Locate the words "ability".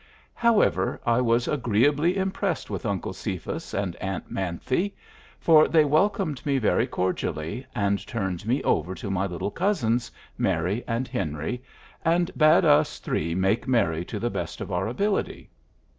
14.87-15.51